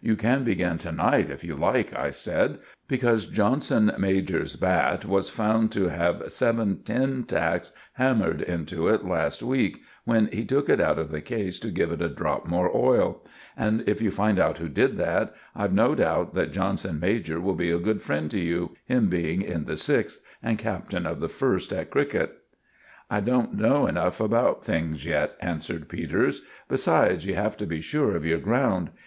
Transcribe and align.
"You 0.00 0.16
can 0.16 0.44
begin 0.44 0.78
to 0.78 0.92
night, 0.92 1.28
if 1.28 1.44
you 1.44 1.54
like," 1.56 1.94
I 1.94 2.10
said; 2.10 2.58
"because 2.88 3.26
Johnson 3.26 3.92
major's 3.98 4.56
bat 4.56 5.04
was 5.04 5.28
found 5.28 5.72
to 5.72 5.88
have 5.90 6.32
seven 6.32 6.78
tin 6.82 7.24
tacks 7.24 7.72
hammered 7.92 8.40
into 8.40 8.88
it 8.88 9.04
last 9.04 9.42
week, 9.42 9.82
when 10.06 10.28
he 10.32 10.42
took 10.42 10.70
it 10.70 10.80
out 10.80 10.98
of 10.98 11.10
the 11.10 11.20
case 11.20 11.58
to 11.58 11.70
give 11.70 11.92
it 11.92 12.00
a 12.00 12.08
drop 12.08 12.48
more 12.48 12.74
oil; 12.74 13.22
and 13.58 13.84
if 13.86 14.00
you 14.00 14.10
find 14.10 14.38
out 14.38 14.56
who 14.56 14.70
did 14.70 14.96
that, 14.96 15.34
I've 15.54 15.74
no 15.74 15.94
doubt 15.94 16.32
that 16.32 16.50
Johnson 16.52 16.98
major 16.98 17.38
will 17.38 17.54
be 17.54 17.70
a 17.70 17.78
good 17.78 18.00
friend 18.00 18.30
to 18.30 18.40
you—him 18.40 19.10
being 19.10 19.42
in 19.42 19.66
the 19.66 19.76
sixth 19.76 20.24
and 20.42 20.58
captain 20.58 21.04
of 21.06 21.20
the 21.20 21.28
first 21.28 21.74
at 21.74 21.90
cricket." 21.90 22.32
"I 23.10 23.20
don't 23.20 23.52
know 23.52 23.86
enough 23.86 24.18
about 24.18 24.64
things 24.64 25.04
yet," 25.04 25.34
answered 25.40 25.90
Peters. 25.90 26.40
"Besides, 26.70 27.26
you 27.26 27.34
have 27.34 27.58
to 27.58 27.66
be 27.66 27.82
sure 27.82 28.16
of 28.16 28.24
your 28.24 28.38
ground. 28.38 28.88